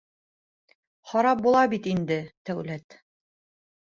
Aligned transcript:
—Харап 1.11 1.43
була 1.47 1.63
бит 1.75 1.91
инде 1.93 2.17
Тәүләт... 2.51 2.99